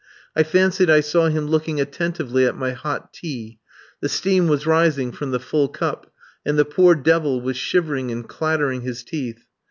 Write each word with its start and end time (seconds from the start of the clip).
I 0.35 0.41
fancied 0.41 0.89
I 0.89 0.99
saw 1.01 1.27
him 1.29 1.45
looking 1.45 1.79
attentively 1.79 2.47
at 2.47 2.57
my 2.57 2.71
hot 2.71 3.13
tea; 3.13 3.59
the 4.01 4.09
steam 4.09 4.47
was 4.47 4.65
rising 4.65 5.11
from 5.11 5.29
the 5.29 5.39
full 5.39 5.67
cup, 5.67 6.11
and 6.43 6.57
the 6.57 6.65
poor 6.65 6.95
devil 6.95 7.39
was 7.39 7.55
shivering 7.55 8.09
and 8.09 8.27
clattering 8.27 8.81
his 8.81 9.03
teeth. 9.03 9.45